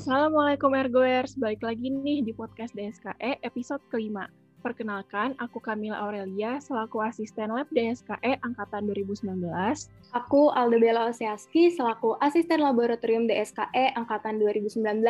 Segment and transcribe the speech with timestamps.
[0.00, 4.32] Assalamualaikum Ergoers, balik lagi nih di podcast DSKE episode kelima.
[4.64, 9.28] Perkenalkan, aku Kamila Aurelia, selaku asisten lab DSKE Angkatan 2019.
[10.16, 15.04] Aku Aldebella Osiaski, selaku asisten laboratorium DSKE Angkatan 2019.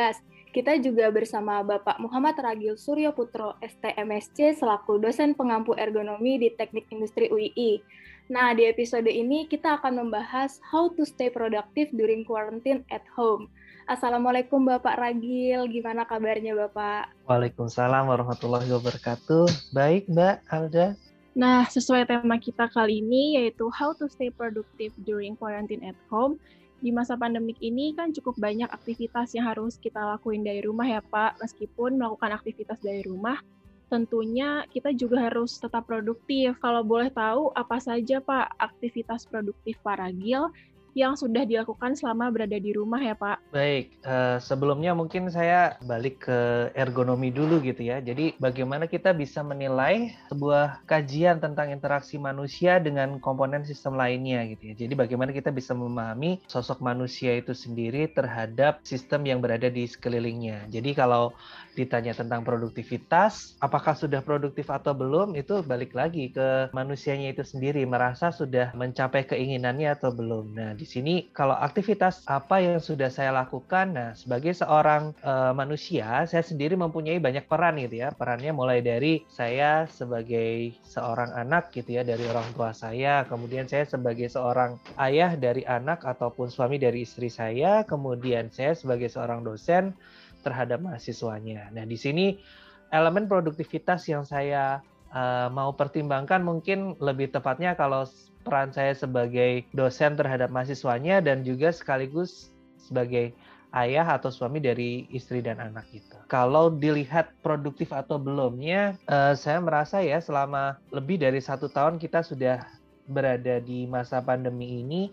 [0.51, 6.91] Kita juga bersama Bapak Muhammad Ragil Suryo Putro, STMSC, selaku dosen pengampu ergonomi di Teknik
[6.91, 7.79] Industri UII.
[8.27, 13.47] Nah, di episode ini kita akan membahas how to stay productive during quarantine at home.
[13.91, 17.11] Assalamualaikum Bapak Ragil, gimana kabarnya Bapak?
[17.27, 19.75] Waalaikumsalam warahmatullahi wabarakatuh.
[19.75, 20.95] Baik Mbak Alda.
[21.35, 26.39] Nah, sesuai tema kita kali ini yaitu how to stay productive during quarantine at home.
[26.79, 31.03] Di masa pandemik ini kan cukup banyak aktivitas yang harus kita lakuin dari rumah ya
[31.03, 31.43] Pak.
[31.43, 33.43] Meskipun melakukan aktivitas dari rumah,
[33.91, 36.55] tentunya kita juga harus tetap produktif.
[36.63, 40.47] Kalau boleh tahu apa saja Pak aktivitas produktif Pak Ragil
[40.95, 43.53] yang sudah dilakukan selama berada di rumah ya Pak?
[43.55, 48.03] Baik, uh, sebelumnya mungkin saya balik ke ergonomi dulu gitu ya.
[48.03, 54.73] Jadi bagaimana kita bisa menilai sebuah kajian tentang interaksi manusia dengan komponen sistem lainnya gitu
[54.73, 54.75] ya.
[54.87, 60.71] Jadi bagaimana kita bisa memahami sosok manusia itu sendiri terhadap sistem yang berada di sekelilingnya.
[60.71, 61.33] Jadi kalau
[61.79, 67.87] ditanya tentang produktivitas, apakah sudah produktif atau belum, itu balik lagi ke manusianya itu sendiri,
[67.87, 70.53] merasa sudah mencapai keinginannya atau belum.
[70.53, 76.25] Nah, di sini kalau aktivitas apa yang sudah saya lakukan, nah sebagai seorang uh, manusia,
[76.25, 78.09] saya sendiri mempunyai banyak peran gitu ya.
[78.17, 83.85] Perannya mulai dari saya sebagai seorang anak gitu ya dari orang tua saya, kemudian saya
[83.85, 89.93] sebagai seorang ayah dari anak ataupun suami dari istri saya, kemudian saya sebagai seorang dosen
[90.41, 91.69] terhadap mahasiswanya.
[91.77, 92.41] Nah, di sini
[92.89, 94.81] elemen produktivitas yang saya
[95.13, 98.09] uh, mau pertimbangkan mungkin lebih tepatnya kalau
[98.43, 103.37] peran saya sebagai dosen terhadap mahasiswanya dan juga sekaligus sebagai
[103.71, 106.19] ayah atau suami dari istri dan anak gitu.
[106.27, 112.27] Kalau dilihat produktif atau belumnya, uh, saya merasa ya selama lebih dari satu tahun kita
[112.27, 112.67] sudah
[113.07, 115.11] berada di masa pandemi ini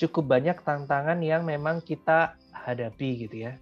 [0.00, 3.52] cukup banyak tantangan yang memang kita hadapi gitu ya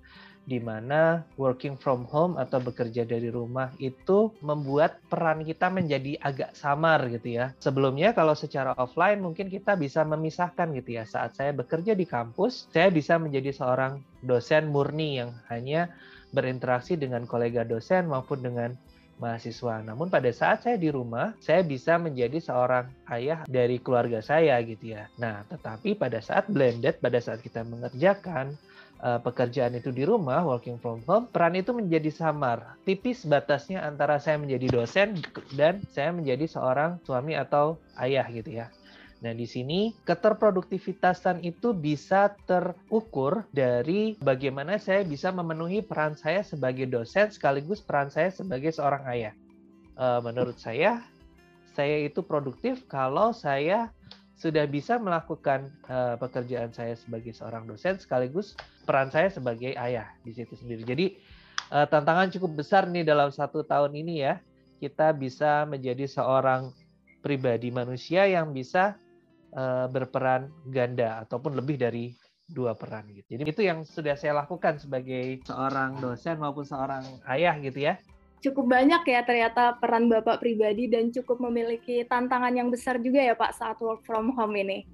[0.48, 6.56] di mana working from home atau bekerja dari rumah itu membuat peran kita menjadi agak
[6.56, 7.52] samar gitu ya.
[7.60, 11.04] Sebelumnya kalau secara offline mungkin kita bisa memisahkan gitu ya.
[11.04, 15.92] Saat saya bekerja di kampus, saya bisa menjadi seorang dosen murni yang hanya
[16.32, 18.72] berinteraksi dengan kolega dosen maupun dengan
[19.18, 19.82] mahasiswa.
[19.82, 24.94] Namun pada saat saya di rumah, saya bisa menjadi seorang ayah dari keluarga saya gitu
[24.94, 25.10] ya.
[25.18, 28.54] Nah, tetapi pada saat blended, pada saat kita mengerjakan
[29.02, 32.78] uh, pekerjaan itu di rumah, working from home, peran itu menjadi samar.
[32.82, 35.18] Tipis batasnya antara saya menjadi dosen
[35.54, 38.66] dan saya menjadi seorang suami atau ayah gitu ya.
[39.18, 46.86] Nah, di sini keterproduktivitasan itu bisa terukur dari bagaimana saya bisa memenuhi peran saya sebagai
[46.86, 49.34] dosen sekaligus peran saya sebagai seorang ayah.
[49.98, 51.02] Uh, menurut saya,
[51.74, 53.90] saya itu produktif kalau saya
[54.38, 58.54] sudah bisa melakukan uh, pekerjaan saya sebagai seorang dosen sekaligus
[58.86, 60.86] peran saya sebagai ayah di situ sendiri.
[60.86, 61.18] Jadi
[61.74, 64.38] uh, tantangan cukup besar nih dalam satu tahun ini ya
[64.78, 66.70] kita bisa menjadi seorang
[67.18, 68.94] pribadi manusia yang bisa
[69.58, 72.14] uh, berperan ganda ataupun lebih dari
[72.46, 73.34] dua peran gitu.
[73.36, 77.98] Jadi itu yang sudah saya lakukan sebagai seorang dosen maupun seorang ayah gitu ya
[78.40, 83.34] cukup banyak ya ternyata peran Bapak pribadi dan cukup memiliki tantangan yang besar juga ya
[83.34, 84.86] Pak saat work from home ini.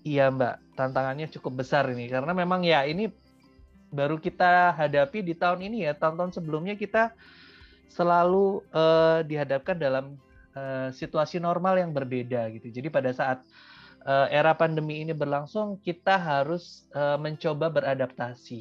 [0.00, 3.12] Iya Mbak, tantangannya cukup besar ini karena memang ya ini
[3.92, 5.92] baru kita hadapi di tahun ini ya.
[5.92, 7.12] Tahun-tahun sebelumnya kita
[7.90, 10.16] selalu uh, dihadapkan dalam
[10.56, 12.70] uh, situasi normal yang berbeda gitu.
[12.70, 13.44] Jadi pada saat
[14.06, 18.60] uh, era pandemi ini berlangsung, kita harus uh, mencoba beradaptasi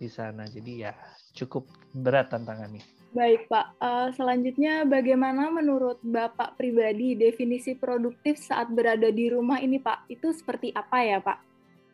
[0.00, 0.48] di sana.
[0.48, 0.96] Jadi ya
[1.34, 2.82] cukup berat tantangannya.
[3.10, 9.82] Baik Pak, uh, selanjutnya bagaimana menurut Bapak pribadi definisi produktif saat berada di rumah ini
[9.82, 10.06] Pak?
[10.06, 11.38] Itu seperti apa ya Pak?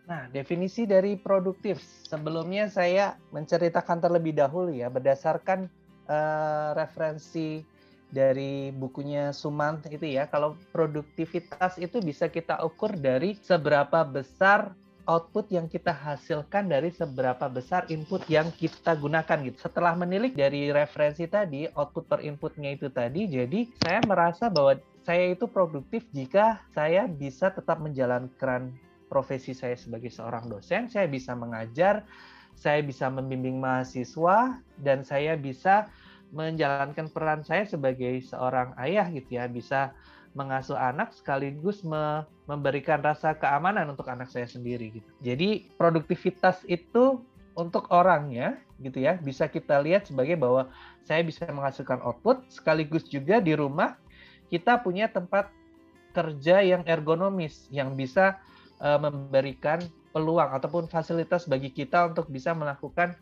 [0.06, 1.81] Nah, definisi dari produktif.
[1.81, 5.73] Sebelumnya saya menceritakan terlebih dahulu ya, berdasarkan
[6.05, 7.65] uh, referensi
[8.12, 15.47] dari bukunya Sumant itu ya, kalau produktivitas itu bisa kita ukur dari seberapa besar output
[15.55, 19.58] yang kita hasilkan dari seberapa besar input yang kita gunakan gitu.
[19.70, 24.76] Setelah menilik dari referensi tadi, output per inputnya itu tadi, jadi saya merasa bahwa
[25.06, 28.75] saya itu produktif jika saya bisa tetap menjalankan
[29.06, 32.02] profesi saya sebagai seorang dosen, saya bisa mengajar,
[32.59, 35.87] saya bisa membimbing mahasiswa, dan saya bisa
[36.35, 39.94] menjalankan peran saya sebagai seorang ayah gitu ya, bisa
[40.37, 45.09] mengasuh anak sekaligus me memberikan rasa keamanan untuk anak saya sendiri gitu.
[45.25, 47.25] Jadi produktivitas itu
[47.56, 50.69] untuk orangnya gitu ya bisa kita lihat sebagai bahwa
[51.09, 53.97] saya bisa menghasilkan output sekaligus juga di rumah
[54.53, 55.49] kita punya tempat
[56.12, 58.37] kerja yang ergonomis yang bisa
[58.79, 59.81] uh, memberikan
[60.12, 63.17] peluang ataupun fasilitas bagi kita untuk bisa melakukan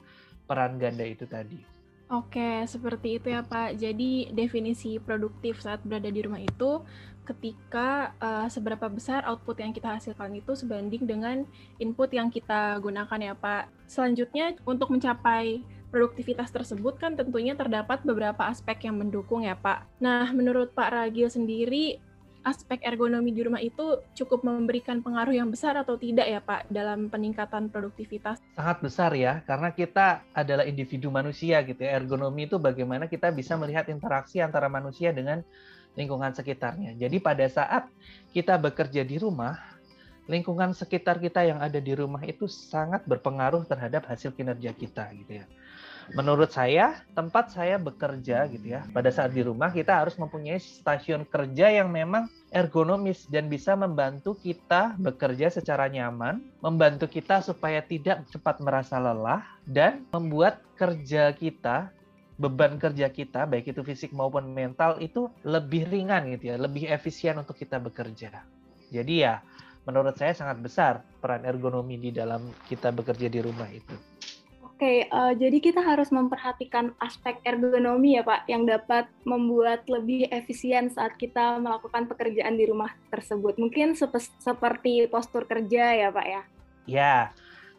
[0.46, 1.73] peran ganda itu tadi.
[2.12, 3.80] Oke, seperti itu ya Pak.
[3.80, 6.84] Jadi definisi produktif saat berada di rumah itu
[7.24, 11.48] ketika uh, seberapa besar output yang kita hasilkan itu sebanding dengan
[11.80, 13.72] input yang kita gunakan ya Pak.
[13.88, 19.88] Selanjutnya untuk mencapai produktivitas tersebut kan tentunya terdapat beberapa aspek yang mendukung ya Pak.
[20.04, 22.02] Nah, menurut Pak Ragil sendiri
[22.44, 27.08] aspek ergonomi di rumah itu cukup memberikan pengaruh yang besar atau tidak ya Pak dalam
[27.08, 28.38] peningkatan produktivitas?
[28.54, 31.96] Sangat besar ya, karena kita adalah individu manusia gitu ya.
[31.96, 35.40] Ergonomi itu bagaimana kita bisa melihat interaksi antara manusia dengan
[35.96, 36.94] lingkungan sekitarnya.
[37.00, 37.88] Jadi pada saat
[38.36, 39.56] kita bekerja di rumah,
[40.28, 45.44] lingkungan sekitar kita yang ada di rumah itu sangat berpengaruh terhadap hasil kinerja kita gitu
[45.44, 45.46] ya
[46.12, 51.24] menurut saya tempat saya bekerja gitu ya pada saat di rumah kita harus mempunyai stasiun
[51.24, 58.28] kerja yang memang ergonomis dan bisa membantu kita bekerja secara nyaman, membantu kita supaya tidak
[58.28, 61.88] cepat merasa lelah dan membuat kerja kita
[62.34, 67.38] beban kerja kita baik itu fisik maupun mental itu lebih ringan gitu ya, lebih efisien
[67.40, 68.42] untuk kita bekerja.
[68.90, 69.40] Jadi ya
[69.84, 74.13] menurut saya sangat besar peran ergonomi di dalam kita bekerja di rumah itu.
[74.84, 80.92] Oke, uh, jadi kita harus memperhatikan aspek ergonomi ya Pak, yang dapat membuat lebih efisien
[80.92, 83.56] saat kita melakukan pekerjaan di rumah tersebut.
[83.56, 84.12] Mungkin sep
[84.44, 86.42] seperti postur kerja ya Pak ya?
[86.84, 87.16] Ya,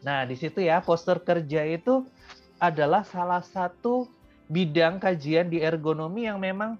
[0.02, 2.10] nah di situ ya postur kerja itu
[2.57, 4.10] adalah salah satu
[4.50, 6.74] bidang kajian di ergonomi yang memang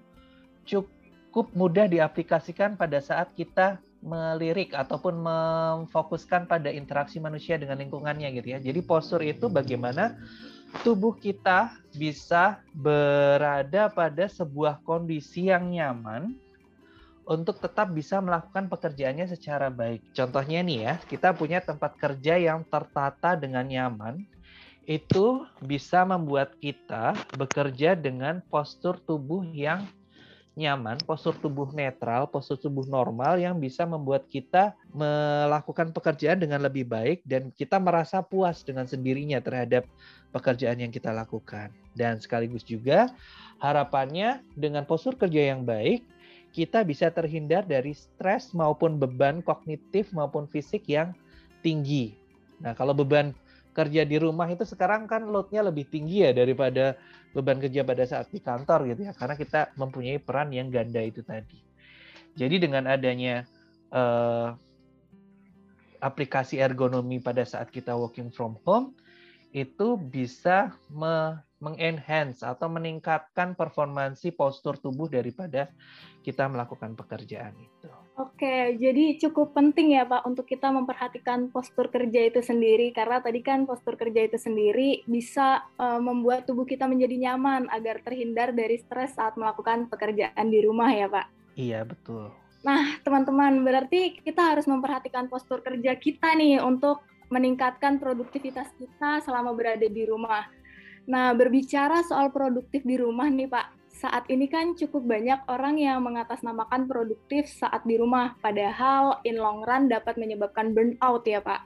[0.66, 8.54] cukup mudah diaplikasikan pada saat kita melirik ataupun memfokuskan pada interaksi manusia dengan lingkungannya gitu
[8.54, 8.58] ya.
[8.62, 10.14] Jadi postur itu bagaimana
[10.86, 16.38] tubuh kita bisa berada pada sebuah kondisi yang nyaman
[17.26, 20.14] untuk tetap bisa melakukan pekerjaannya secara baik.
[20.14, 24.22] Contohnya nih ya, kita punya tempat kerja yang tertata dengan nyaman,
[24.86, 29.82] itu bisa membuat kita bekerja dengan postur tubuh yang
[30.56, 36.88] nyaman, postur tubuh netral, postur tubuh normal yang bisa membuat kita melakukan pekerjaan dengan lebih
[36.88, 39.84] baik dan kita merasa puas dengan sendirinya terhadap
[40.32, 41.68] pekerjaan yang kita lakukan.
[41.92, 43.12] Dan sekaligus juga
[43.60, 46.00] harapannya dengan postur kerja yang baik,
[46.56, 51.12] kita bisa terhindar dari stres maupun beban kognitif maupun fisik yang
[51.60, 52.16] tinggi.
[52.64, 53.36] Nah, kalau beban
[53.76, 56.96] kerja di rumah itu sekarang kan loadnya lebih tinggi ya daripada
[57.36, 61.20] beban kerja pada saat di kantor gitu ya karena kita mempunyai peran yang ganda itu
[61.20, 61.60] tadi.
[62.32, 63.44] Jadi dengan adanya
[63.92, 64.56] uh,
[66.00, 68.96] aplikasi ergonomi pada saat kita working from home
[69.52, 75.72] itu bisa me mengenhance atau meningkatkan performansi postur tubuh daripada
[76.20, 77.88] kita melakukan pekerjaan itu.
[78.16, 83.44] Oke, jadi cukup penting ya Pak untuk kita memperhatikan postur kerja itu sendiri karena tadi
[83.44, 88.80] kan postur kerja itu sendiri bisa uh, membuat tubuh kita menjadi nyaman agar terhindar dari
[88.80, 91.26] stres saat melakukan pekerjaan di rumah ya Pak.
[91.60, 92.32] Iya, betul.
[92.64, 99.52] Nah, teman-teman, berarti kita harus memperhatikan postur kerja kita nih untuk meningkatkan produktivitas kita selama
[99.52, 100.48] berada di rumah.
[101.04, 106.04] Nah, berbicara soal produktif di rumah nih Pak, saat ini kan cukup banyak orang yang
[106.04, 111.64] mengatasnamakan produktif saat di rumah, padahal in long run dapat menyebabkan burnout ya Pak.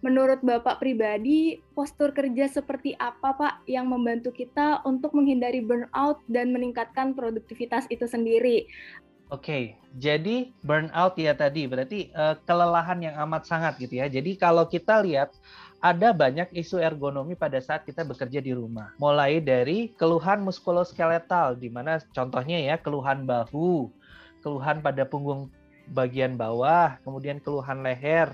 [0.00, 6.52] Menurut Bapak pribadi, postur kerja seperti apa Pak yang membantu kita untuk menghindari burnout dan
[6.52, 8.68] meningkatkan produktivitas itu sendiri?
[9.26, 9.64] Oke, okay,
[9.98, 14.06] jadi burnout ya tadi berarti uh, kelelahan yang amat sangat gitu ya.
[14.06, 15.34] Jadi kalau kita lihat
[15.82, 18.94] ada banyak isu ergonomi pada saat kita bekerja di rumah.
[19.02, 23.90] Mulai dari keluhan muskuloskeletal, di mana contohnya ya keluhan bahu,
[24.46, 25.50] keluhan pada punggung
[25.90, 28.30] bagian bawah, kemudian keluhan leher,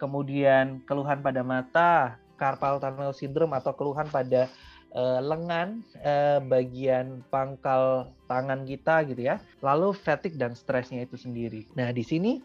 [0.00, 4.48] kemudian keluhan pada mata, carpal tunnel syndrome atau keluhan pada
[4.96, 9.36] uh, lengan uh, bagian pangkal tangan kita gitu ya.
[9.64, 11.68] Lalu fatigue dan stresnya itu sendiri.
[11.76, 12.40] Nah, di sini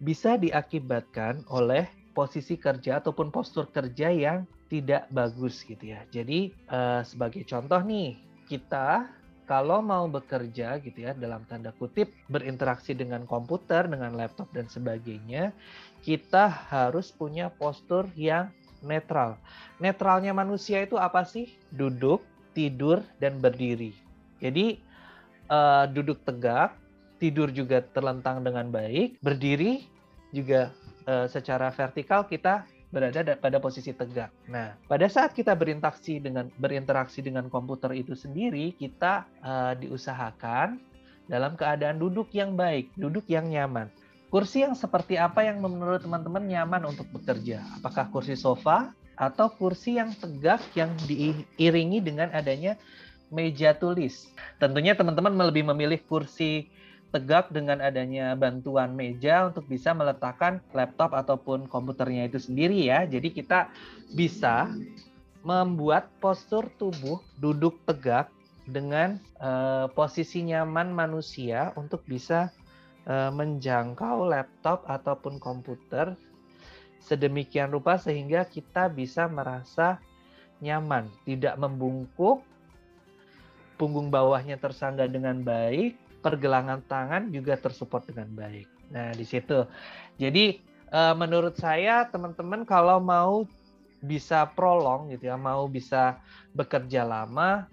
[0.00, 6.02] bisa diakibatkan oleh posisi kerja ataupun postur kerja yang tidak bagus gitu ya.
[6.10, 8.16] Jadi uh, sebagai contoh nih,
[8.46, 9.06] kita
[9.50, 15.50] kalau mau bekerja gitu ya dalam tanda kutip berinteraksi dengan komputer, dengan laptop dan sebagainya,
[16.06, 19.40] kita harus punya postur yang netral.
[19.80, 21.52] Netralnya manusia itu apa sih?
[21.72, 23.94] Duduk, tidur dan berdiri.
[24.40, 24.80] Jadi
[25.52, 26.76] uh, duduk tegak,
[27.20, 29.84] tidur juga terlentang dengan baik, berdiri
[30.32, 30.72] juga
[31.04, 34.34] uh, secara vertikal kita berada pada posisi tegak.
[34.50, 40.82] Nah, pada saat kita berinteraksi dengan berinteraksi dengan komputer itu sendiri, kita uh, diusahakan
[41.30, 43.86] dalam keadaan duduk yang baik, duduk yang nyaman.
[44.30, 47.66] Kursi yang seperti apa yang menurut teman-teman nyaman untuk bekerja?
[47.82, 52.78] Apakah kursi sofa atau kursi yang tegak yang diiringi dengan adanya
[53.34, 54.30] meja tulis?
[54.62, 56.70] Tentunya teman-teman lebih memilih kursi
[57.10, 63.02] tegak dengan adanya bantuan meja untuk bisa meletakkan laptop ataupun komputernya itu sendiri ya.
[63.10, 63.66] Jadi kita
[64.14, 64.70] bisa
[65.42, 68.30] membuat postur tubuh duduk tegak
[68.70, 72.54] dengan uh, posisi nyaman manusia untuk bisa
[73.06, 76.12] uh, menjangkau laptop ataupun komputer
[77.00, 79.96] sedemikian rupa sehingga kita bisa merasa
[80.60, 82.44] nyaman, tidak membungkuk,
[83.80, 88.68] punggung bawahnya tersangga dengan baik, pergelangan tangan juga tersupport dengan baik.
[88.92, 89.64] Nah, di situ.
[90.20, 90.60] Jadi
[90.92, 93.48] uh, menurut saya teman-teman kalau mau
[94.04, 96.20] bisa prolong gitu ya, mau bisa
[96.52, 97.64] bekerja lama,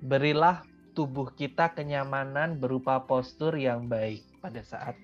[0.00, 4.94] berilah tubuh kita kenyamanan berupa postur yang baik pada saat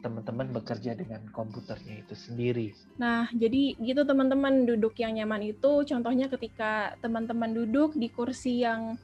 [0.00, 2.72] teman-teman bekerja dengan komputernya itu sendiri.
[3.00, 9.00] Nah, jadi gitu teman-teman duduk yang nyaman itu contohnya ketika teman-teman duduk di kursi yang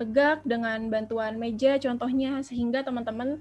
[0.00, 3.38] tegak dengan bantuan meja contohnya sehingga teman-teman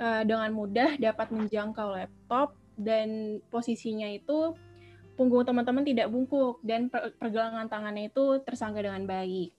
[0.00, 4.56] uh, dengan mudah dapat menjangkau laptop dan posisinya itu
[5.14, 9.52] punggung teman-teman tidak bungkuk dan pergelangan tangannya itu tersangga dengan baik.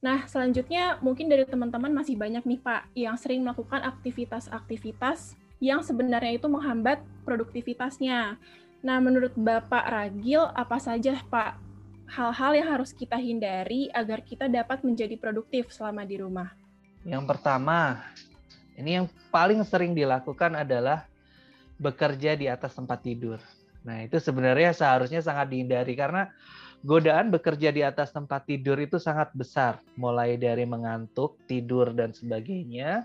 [0.00, 6.40] Nah, selanjutnya mungkin dari teman-teman masih banyak nih Pak yang sering melakukan aktivitas-aktivitas yang sebenarnya
[6.40, 8.40] itu menghambat produktivitasnya.
[8.80, 11.60] Nah, menurut Bapak Ragil, apa saja Pak
[12.16, 16.48] hal-hal yang harus kita hindari agar kita dapat menjadi produktif selama di rumah?
[17.04, 18.00] Yang pertama,
[18.80, 21.04] ini yang paling sering dilakukan adalah
[21.76, 23.36] bekerja di atas tempat tidur.
[23.84, 26.32] Nah, itu sebenarnya seharusnya sangat dihindari karena
[26.80, 33.04] godaan bekerja di atas tempat tidur itu sangat besar, mulai dari mengantuk, tidur dan sebagainya.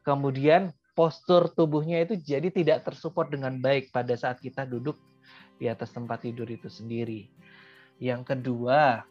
[0.00, 4.96] Kemudian postur tubuhnya itu jadi tidak tersupport dengan baik pada saat kita duduk
[5.60, 7.28] di atas tempat tidur itu sendiri.
[8.00, 9.04] Yang kedua,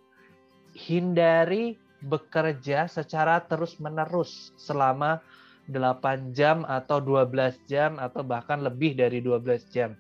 [0.73, 5.21] hindari bekerja secara terus-menerus selama
[5.69, 9.93] 8 jam atau 12 jam atau bahkan lebih dari 12 jam.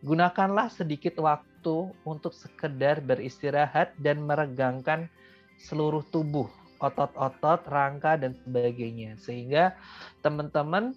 [0.00, 5.10] Gunakanlah sedikit waktu waktu untuk sekedar beristirahat dan meregangkan
[5.58, 6.46] seluruh tubuh,
[6.78, 9.74] otot-otot, rangka dan sebagainya sehingga
[10.22, 10.94] teman-teman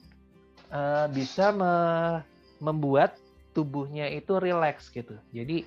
[0.70, 1.74] uh, bisa me
[2.62, 3.18] membuat
[3.58, 5.18] tubuhnya itu rileks gitu.
[5.34, 5.66] Jadi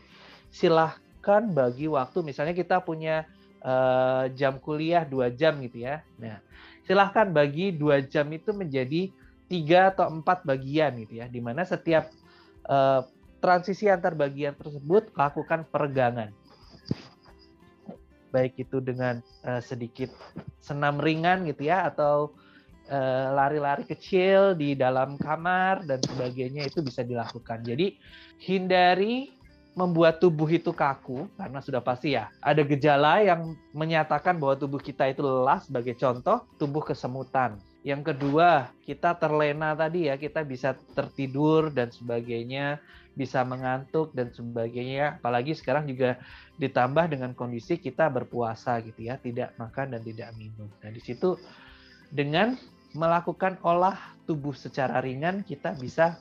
[0.55, 3.27] silahkan bagi waktu misalnya kita punya
[3.67, 6.07] uh, jam kuliah dua jam gitu ya.
[6.23, 6.39] Nah,
[6.87, 9.11] silahkan bagi dua jam itu menjadi
[9.51, 12.15] tiga atau empat bagian gitu ya, di mana setiap
[12.71, 13.03] uh,
[13.45, 16.33] transisi antar bagian tersebut lakukan peregangan.
[18.33, 20.09] Baik itu dengan uh, sedikit
[20.65, 22.33] senam ringan gitu ya atau
[22.89, 27.61] eh, lari-lari uh, kecil di dalam kamar dan sebagainya itu bisa dilakukan.
[27.61, 28.01] Jadi
[28.41, 29.29] hindari
[29.77, 35.11] membuat tubuh itu kaku karena sudah pasti ya ada gejala yang menyatakan bahwa tubuh kita
[35.11, 41.69] itu lelah sebagai contoh tubuh kesemutan yang kedua, kita terlena tadi ya, kita bisa tertidur
[41.69, 42.81] dan sebagainya,
[43.13, 45.21] bisa mengantuk dan sebagainya.
[45.21, 46.17] Apalagi sekarang juga
[46.57, 50.73] ditambah dengan kondisi kita berpuasa gitu ya, tidak makan dan tidak minum.
[50.81, 51.37] Nah, di situ
[52.09, 52.57] dengan
[52.97, 56.17] melakukan olah tubuh secara ringan, kita bisa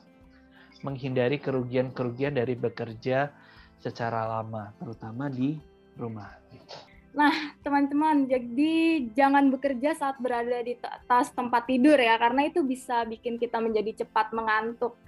[0.84, 3.32] menghindari kerugian-kerugian dari bekerja
[3.80, 5.56] secara lama, terutama di
[5.96, 6.28] rumah.
[6.52, 6.93] Gitu.
[7.14, 13.06] Nah, teman-teman, jadi jangan bekerja saat berada di atas tempat tidur ya, karena itu bisa
[13.06, 14.98] bikin kita menjadi cepat mengantuk.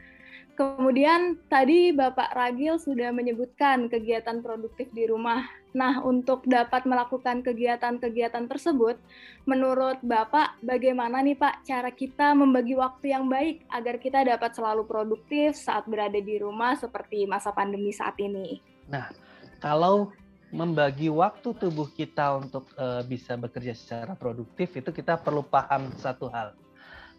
[0.57, 5.45] Kemudian tadi Bapak Ragil sudah menyebutkan kegiatan produktif di rumah.
[5.77, 8.97] Nah, untuk dapat melakukan kegiatan-kegiatan tersebut,
[9.45, 14.89] menurut Bapak bagaimana nih Pak cara kita membagi waktu yang baik agar kita dapat selalu
[14.89, 18.65] produktif saat berada di rumah seperti masa pandemi saat ini?
[18.89, 19.13] Nah,
[19.61, 20.09] kalau
[20.57, 26.33] membagi waktu tubuh kita untuk uh, bisa bekerja secara produktif itu kita perlu paham satu
[26.33, 26.57] hal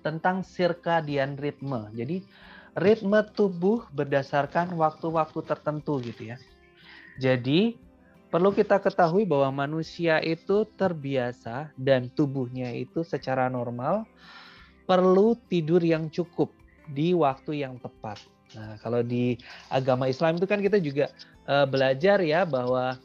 [0.01, 1.93] tentang circadian ritme.
[1.93, 2.25] Jadi
[2.73, 6.37] ritme tubuh berdasarkan waktu-waktu tertentu gitu ya.
[7.21, 7.77] Jadi
[8.33, 14.09] perlu kita ketahui bahwa manusia itu terbiasa dan tubuhnya itu secara normal
[14.89, 16.49] perlu tidur yang cukup
[16.89, 18.17] di waktu yang tepat.
[18.55, 19.35] Nah, kalau di
[19.67, 21.11] agama Islam itu kan kita juga
[21.43, 22.95] uh, belajar ya bahwa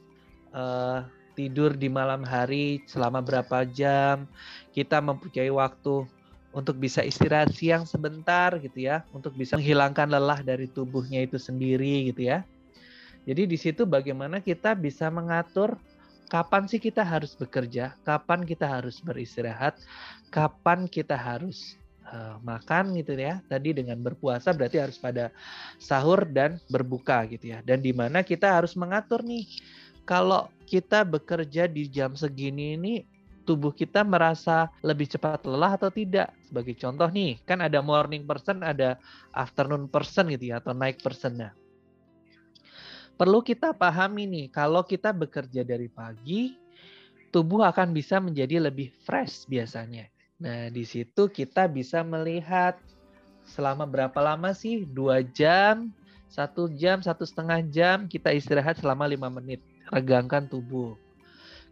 [0.52, 4.28] uh, tidur di malam hari selama berapa jam,
[4.76, 6.04] kita mempunyai waktu
[6.52, 12.12] untuk bisa istirahat siang sebentar gitu ya, untuk bisa menghilangkan lelah dari tubuhnya itu sendiri
[12.12, 12.44] gitu ya.
[13.24, 15.78] Jadi di situ bagaimana kita bisa mengatur
[16.28, 19.76] kapan sih kita harus bekerja, kapan kita harus beristirahat,
[20.32, 21.76] kapan kita harus
[22.08, 23.40] uh, makan gitu ya.
[23.46, 25.28] Tadi dengan berpuasa berarti harus pada
[25.76, 27.60] sahur dan berbuka gitu ya.
[27.60, 29.44] Dan di mana kita harus mengatur nih
[30.02, 32.94] kalau kita bekerja di jam segini ini
[33.42, 36.30] tubuh kita merasa lebih cepat lelah atau tidak.
[36.46, 38.96] Sebagai contoh nih, kan ada morning person, ada
[39.34, 41.36] afternoon person gitu ya, atau night person.
[41.36, 41.52] Nah,
[43.18, 46.54] perlu kita pahami nih, kalau kita bekerja dari pagi,
[47.34, 50.06] tubuh akan bisa menjadi lebih fresh biasanya.
[50.42, 52.78] Nah, di situ kita bisa melihat
[53.46, 54.86] selama berapa lama sih?
[54.86, 55.90] Dua jam,
[56.30, 59.71] satu jam, satu setengah jam kita istirahat selama lima menit.
[59.92, 60.96] Regangkan tubuh.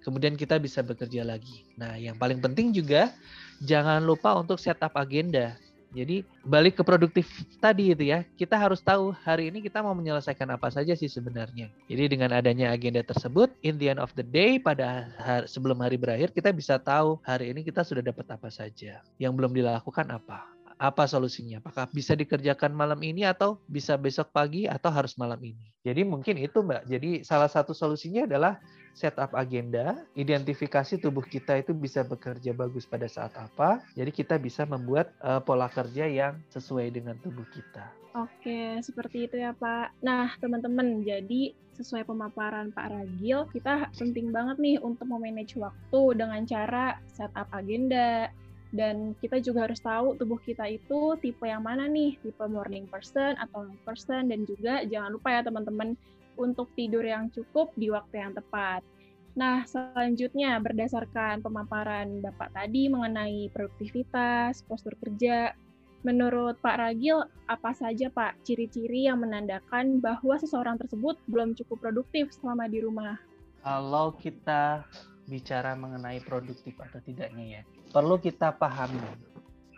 [0.05, 1.65] Kemudian kita bisa bekerja lagi.
[1.77, 3.13] Nah, yang paling penting juga
[3.61, 5.57] jangan lupa untuk setup agenda.
[5.91, 7.27] Jadi balik ke produktif
[7.59, 11.67] tadi itu ya, kita harus tahu hari ini kita mau menyelesaikan apa saja sih sebenarnya.
[11.91, 15.99] Jadi dengan adanya agenda tersebut, in the end of the day pada hari, sebelum hari
[15.99, 19.03] berakhir kita bisa tahu hari ini kita sudah dapat apa saja.
[19.19, 20.60] Yang belum dilakukan apa?
[20.81, 21.61] Apa solusinya?
[21.61, 25.69] Apakah bisa dikerjakan malam ini atau bisa besok pagi atau harus malam ini?
[25.85, 26.89] Jadi mungkin itu Mbak.
[26.89, 28.57] Jadi salah satu solusinya adalah
[28.97, 33.85] setup agenda, identifikasi tubuh kita itu bisa bekerja bagus pada saat apa.
[33.93, 38.01] Jadi kita bisa membuat uh, pola kerja yang sesuai dengan tubuh kita.
[38.11, 40.03] Oke, seperti itu ya Pak.
[40.03, 46.43] Nah, teman-teman, jadi sesuai pemaparan Pak Ragil, kita penting banget nih untuk memanage waktu dengan
[46.43, 48.35] cara setup agenda,
[48.71, 53.35] dan kita juga harus tahu tubuh kita itu tipe yang mana nih, tipe morning person
[53.39, 55.99] atau night person, dan juga jangan lupa ya teman-teman
[56.39, 58.87] untuk tidur yang cukup di waktu yang tepat.
[59.35, 65.55] Nah, selanjutnya berdasarkan pemaparan Bapak tadi mengenai produktivitas, postur kerja,
[66.03, 72.33] menurut Pak Ragil, apa saja Pak ciri-ciri yang menandakan bahwa seseorang tersebut belum cukup produktif
[72.41, 73.19] selama di rumah?
[73.61, 74.89] Kalau kita
[75.29, 79.03] bicara mengenai produktif atau tidaknya ya, perlu kita pahami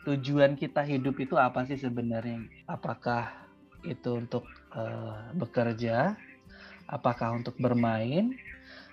[0.03, 2.43] tujuan kita hidup itu apa sih sebenarnya?
[2.67, 3.31] Apakah
[3.83, 6.15] itu untuk uh, bekerja
[6.91, 8.35] apakah untuk bermain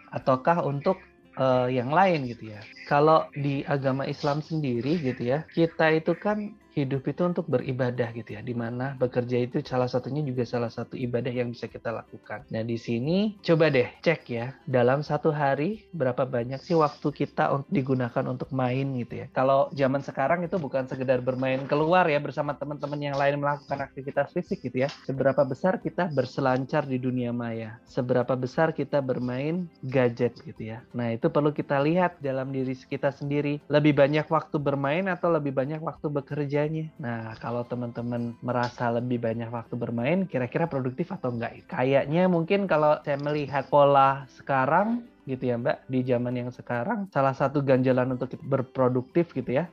[0.10, 0.98] ataukah untuk
[1.38, 2.62] uh, yang lain gitu ya.
[2.90, 8.38] Kalau di agama Islam sendiri gitu ya, kita itu kan hidup itu untuk beribadah gitu
[8.38, 12.46] ya, di mana bekerja itu salah satunya juga salah satu ibadah yang bisa kita lakukan.
[12.54, 17.66] Nah di sini coba deh cek ya, dalam satu hari berapa banyak sih waktu kita
[17.68, 19.28] digunakan untuk main gitu ya.
[19.34, 24.32] Kalau zaman sekarang itu bukan sekedar bermain keluar ya bersama teman-teman yang lain melakukan aktivitas
[24.32, 24.90] fisik gitu ya.
[25.08, 30.86] Seberapa besar kita berselancar di dunia maya, seberapa besar kita bermain gadget gitu ya.
[30.94, 35.52] Nah itu perlu kita lihat dalam diri kita sendiri, lebih banyak waktu bermain atau lebih
[35.56, 36.59] banyak waktu bekerja
[37.00, 41.63] Nah, kalau teman-teman merasa lebih banyak waktu bermain, kira-kira produktif atau enggak?
[41.72, 47.38] Kayaknya mungkin kalau saya melihat pola sekarang gitu ya Mbak, di zaman yang sekarang, salah
[47.38, 49.69] satu ganjalan untuk berproduktif gitu ya,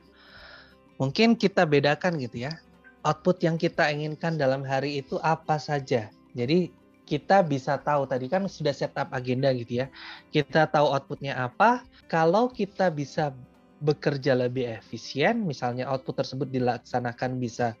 [1.01, 2.53] mungkin kita bedakan gitu ya,
[3.01, 6.13] output yang kita inginkan dalam hari itu apa saja.
[6.37, 6.69] Jadi
[7.07, 9.87] kita bisa tahu tadi kan sudah setup agenda gitu ya.
[10.29, 11.87] Kita tahu outputnya apa.
[12.11, 13.31] Kalau kita bisa
[13.77, 17.77] bekerja lebih efisien, misalnya output tersebut dilaksanakan bisa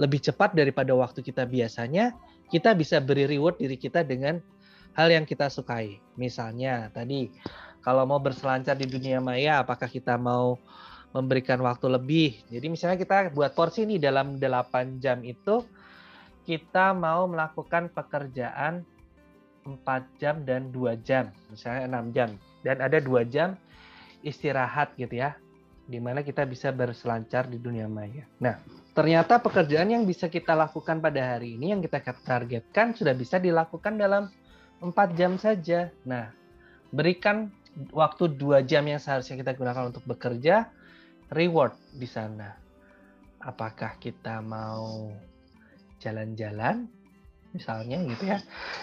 [0.00, 2.14] lebih cepat daripada waktu kita biasanya,
[2.48, 4.40] kita bisa beri reward diri kita dengan
[4.96, 6.00] hal yang kita sukai.
[6.16, 7.28] Misalnya tadi
[7.84, 10.56] kalau mau berselancar di dunia maya, apakah kita mau
[11.12, 12.30] memberikan waktu lebih?
[12.48, 15.64] Jadi misalnya kita buat porsi nih dalam 8 jam itu
[16.48, 18.80] kita mau melakukan pekerjaan
[19.68, 19.84] 4
[20.16, 22.30] jam dan 2 jam, misalnya 6 jam.
[22.64, 23.54] Dan ada 2 jam
[24.22, 25.38] istirahat gitu ya,
[25.88, 28.28] di mana kita bisa berselancar di dunia maya.
[28.42, 28.60] Nah,
[28.92, 33.96] ternyata pekerjaan yang bisa kita lakukan pada hari ini yang kita targetkan sudah bisa dilakukan
[33.96, 34.28] dalam
[34.84, 35.88] empat jam saja.
[36.04, 36.30] Nah,
[36.92, 37.50] berikan
[37.94, 40.68] waktu dua jam yang seharusnya kita gunakan untuk bekerja,
[41.30, 42.58] reward di sana.
[43.38, 45.14] Apakah kita mau
[46.02, 46.90] jalan-jalan,
[47.54, 48.38] misalnya gitu ya,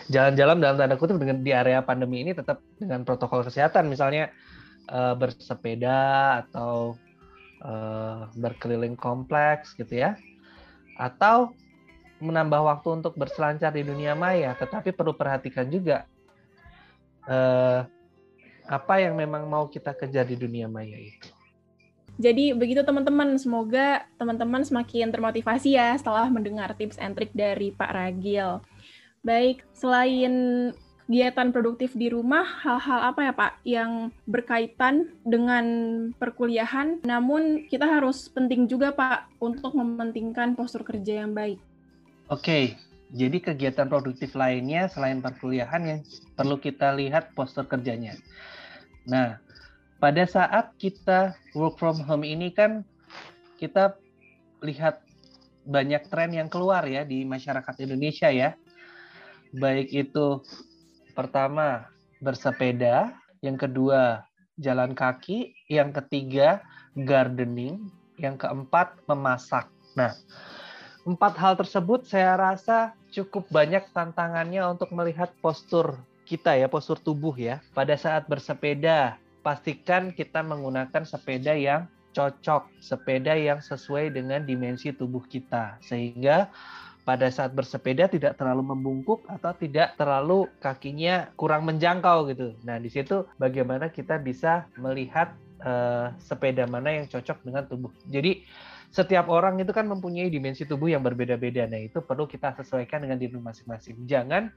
[0.09, 4.31] jalan-jalan dalam tanda kutip dengan di area pandemi ini tetap dengan protokol kesehatan, misalnya
[4.89, 6.97] uh, bersepeda atau
[7.61, 10.17] uh, berkeliling kompleks gitu ya.
[10.95, 11.53] Atau
[12.23, 16.07] menambah waktu untuk berselancar di dunia maya tetapi perlu perhatikan juga
[17.27, 17.83] uh,
[18.65, 21.29] apa yang memang mau kita kejar di dunia maya itu.
[22.15, 27.91] Jadi begitu teman-teman, semoga teman-teman semakin termotivasi ya setelah mendengar tips and trick dari Pak
[27.91, 28.63] Ragil.
[29.19, 30.71] Baik, selain
[31.05, 35.65] kegiatan produktif di rumah hal-hal apa ya Pak yang berkaitan dengan
[36.17, 41.61] perkuliahan namun kita harus penting juga Pak untuk mementingkan postur kerja yang baik.
[42.29, 42.73] Oke,
[43.15, 45.99] Jadi kegiatan produktif lainnya selain perkuliahan yang
[46.33, 48.17] perlu kita lihat postur kerjanya.
[49.05, 49.37] Nah,
[50.01, 52.81] pada saat kita work from home ini kan
[53.61, 53.95] kita
[54.65, 55.05] lihat
[55.69, 58.57] banyak tren yang keluar ya di masyarakat Indonesia ya.
[59.53, 60.41] Baik itu
[61.15, 61.87] pertama
[62.19, 64.27] bersepeda, yang kedua
[64.59, 66.61] jalan kaki, yang ketiga
[66.95, 67.87] gardening,
[68.19, 69.67] yang keempat memasak.
[69.95, 70.15] Nah,
[71.07, 75.95] empat hal tersebut saya rasa cukup banyak tantangannya untuk melihat postur
[76.27, 77.63] kita ya, postur tubuh ya.
[77.71, 85.21] Pada saat bersepeda, pastikan kita menggunakan sepeda yang cocok, sepeda yang sesuai dengan dimensi tubuh
[85.27, 85.77] kita.
[85.83, 86.49] Sehingga
[87.05, 92.57] pada saat bersepeda tidak terlalu membungkuk atau tidak terlalu kakinya kurang menjangkau gitu.
[92.65, 97.93] Nah, di situ bagaimana kita bisa melihat uh, sepeda mana yang cocok dengan tubuh.
[98.09, 98.41] Jadi
[98.89, 101.69] setiap orang itu kan mempunyai dimensi tubuh yang berbeda-beda.
[101.69, 104.09] Nah, itu perlu kita sesuaikan dengan diri masing-masing.
[104.09, 104.49] Jangan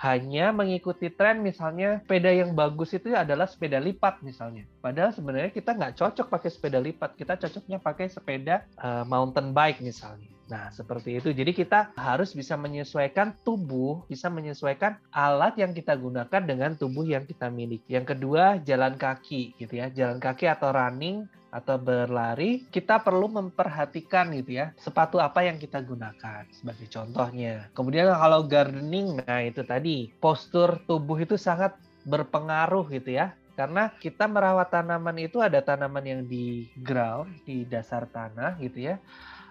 [0.00, 4.64] hanya mengikuti tren misalnya sepeda yang bagus itu adalah sepeda lipat misalnya.
[4.80, 9.84] Padahal sebenarnya kita nggak cocok pakai sepeda lipat, kita cocoknya pakai sepeda uh, mountain bike
[9.84, 10.39] misalnya.
[10.50, 11.30] Nah, seperti itu.
[11.30, 17.22] Jadi kita harus bisa menyesuaikan tubuh, bisa menyesuaikan alat yang kita gunakan dengan tubuh yang
[17.22, 17.86] kita miliki.
[17.94, 19.86] Yang kedua, jalan kaki gitu ya.
[19.94, 25.82] Jalan kaki atau running atau berlari, kita perlu memperhatikan gitu ya, sepatu apa yang kita
[25.82, 27.66] gunakan sebagai contohnya.
[27.74, 31.74] Kemudian kalau gardening, nah itu tadi, postur tubuh itu sangat
[32.06, 33.34] berpengaruh gitu ya.
[33.58, 38.96] Karena kita merawat tanaman itu ada tanaman yang di ground, di dasar tanah gitu ya.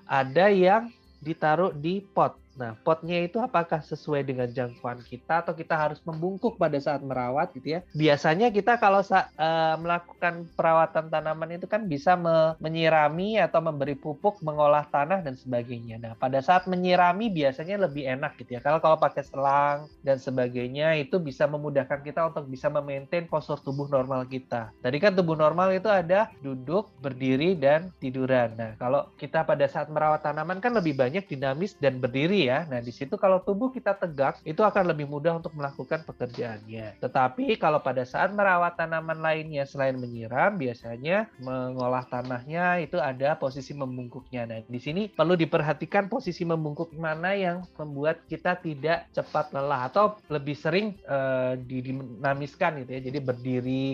[0.09, 0.89] Ada yang
[1.21, 2.48] ditaruh di pot.
[2.59, 7.55] Nah, potnya itu apakah sesuai dengan jangkauan kita atau kita harus membungkuk pada saat merawat
[7.55, 7.87] gitu ya.
[7.95, 14.43] Biasanya kita kalau uh, melakukan perawatan tanaman itu kan bisa me menyirami atau memberi pupuk,
[14.43, 15.95] mengolah tanah dan sebagainya.
[16.03, 18.61] Nah, pada saat menyirami biasanya lebih enak gitu ya.
[18.61, 23.87] Kalau kalau pakai selang dan sebagainya itu bisa memudahkan kita untuk bisa memaintain postur tubuh
[23.87, 24.75] normal kita.
[24.83, 28.51] Tadi kan tubuh normal itu ada duduk, berdiri dan tiduran.
[28.59, 32.48] Nah, kalau kita pada saat merawat tanaman kan lebih banyak dinamis dan berdiri ya.
[32.65, 36.97] Nah, di situ kalau tubuh kita tegak, itu akan lebih mudah untuk melakukan pekerjaannya.
[36.97, 43.77] Tetapi kalau pada saat merawat tanaman lainnya selain menyiram, biasanya mengolah tanahnya itu ada posisi
[43.77, 44.41] membungkuknya.
[44.49, 50.17] Nah, di sini perlu diperhatikan posisi membungkuk mana yang membuat kita tidak cepat lelah atau
[50.33, 53.01] lebih sering uh, didinamiskan gitu ya.
[53.05, 53.85] Jadi berdiri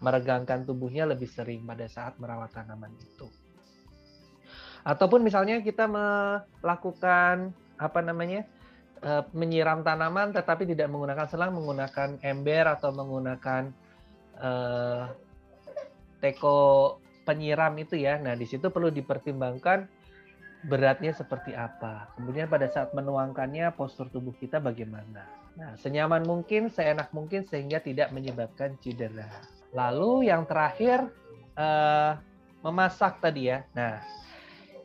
[0.00, 3.28] meregangkan tubuhnya lebih sering pada saat merawat tanaman itu.
[4.80, 8.44] Ataupun misalnya kita melakukan apa namanya
[9.00, 13.72] uh, menyiram tanaman tetapi tidak menggunakan selang menggunakan ember atau menggunakan
[14.36, 15.08] uh,
[16.20, 18.20] teko penyiram itu ya.
[18.20, 19.88] Nah di situ perlu dipertimbangkan
[20.68, 22.12] beratnya seperti apa.
[22.20, 25.24] Kemudian pada saat menuangkannya postur tubuh kita bagaimana.
[25.56, 29.28] Nah senyaman mungkin seenak mungkin sehingga tidak menyebabkan cedera.
[29.72, 31.08] Lalu yang terakhir
[31.56, 32.20] uh,
[32.60, 33.64] memasak tadi ya.
[33.72, 34.04] Nah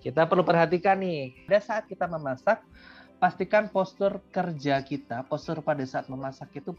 [0.05, 2.62] kita perlu perhatikan nih, pada saat kita memasak,
[3.25, 6.77] pastikan postur kerja kita, postur pada saat memasak itu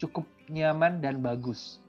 [0.00, 1.84] cukup nyaman dan bagus.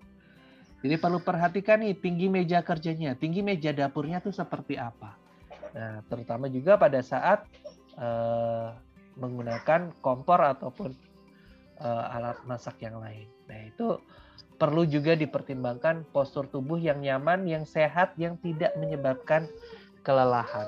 [0.84, 5.16] Jadi perlu perhatikan nih tinggi meja kerjanya, tinggi meja dapurnya tuh seperti apa.
[5.72, 7.48] Nah, terutama juga pada saat
[7.96, 8.76] uh,
[9.16, 10.92] menggunakan kompor ataupun
[11.80, 13.32] uh, alat masak yang lain.
[13.48, 13.96] Nah, itu
[14.60, 19.48] perlu juga dipertimbangkan postur tubuh yang nyaman, yang sehat, yang tidak menyebabkan
[20.04, 20.68] kelelahan.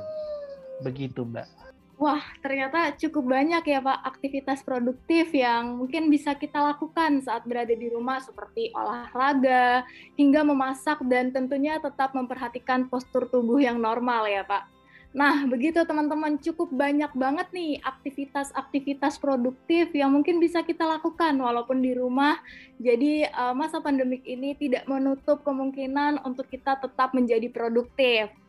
[0.80, 1.71] Begitu, Mbak.
[2.02, 7.78] Wah, ternyata cukup banyak ya Pak aktivitas produktif yang mungkin bisa kita lakukan saat berada
[7.78, 9.86] di rumah seperti olahraga,
[10.18, 14.66] hingga memasak dan tentunya tetap memperhatikan postur tubuh yang normal ya Pak.
[15.14, 21.86] Nah, begitu teman-teman, cukup banyak banget nih aktivitas-aktivitas produktif yang mungkin bisa kita lakukan walaupun
[21.86, 22.42] di rumah.
[22.82, 28.41] Jadi, eh, masa pandemik ini tidak menutup kemungkinan untuk kita tetap menjadi produktif.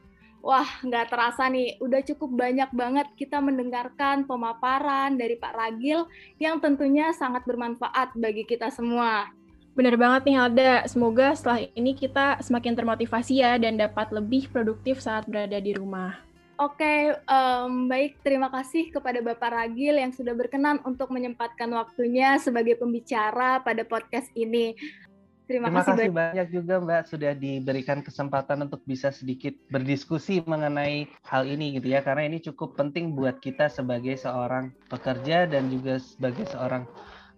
[0.42, 6.10] Wah, nggak terasa nih, udah cukup banyak banget kita mendengarkan pemaparan dari Pak Ragil
[6.42, 9.30] yang tentunya sangat bermanfaat bagi kita semua.
[9.78, 14.98] Benar banget nih Alda, semoga setelah ini kita semakin termotivasi ya dan dapat lebih produktif
[14.98, 16.18] saat berada di rumah.
[16.60, 18.20] Oke, um, baik.
[18.20, 24.28] Terima kasih kepada Bapak Ragil yang sudah berkenan untuk menyempatkan waktunya sebagai pembicara pada podcast
[24.36, 24.76] ini.
[25.52, 31.12] Terima, Terima kasih, kasih banyak juga Mbak sudah diberikan kesempatan untuk bisa sedikit berdiskusi mengenai
[31.28, 36.00] hal ini gitu ya karena ini cukup penting buat kita sebagai seorang pekerja dan juga
[36.00, 36.88] sebagai seorang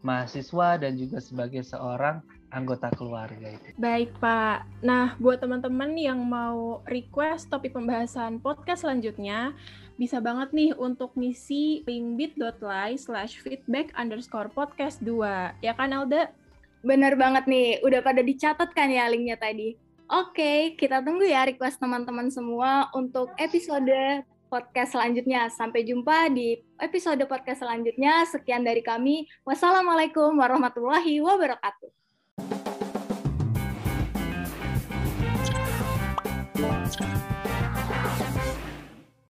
[0.07, 2.23] mahasiswa dan juga sebagai seorang
[2.55, 3.75] anggota keluarga itu.
[3.75, 4.63] Baik Pak.
[4.87, 9.59] Nah, buat teman-teman yang mau request topik pembahasan podcast selanjutnya,
[9.99, 15.67] bisa banget nih untuk ngisi link bit.ly slash feedback underscore podcast 2.
[15.67, 16.44] Ya kan Alda?
[16.85, 19.81] Bener banget nih, udah pada dicatat kan ya linknya tadi.
[20.05, 24.21] Oke, kita tunggu ya request teman-teman semua untuk episode
[24.53, 25.49] podcast selanjutnya.
[25.49, 28.29] Sampai jumpa di episode podcast selanjutnya.
[28.29, 29.25] Sekian dari kami.
[29.49, 31.89] Wassalamualaikum warahmatullahi wabarakatuh.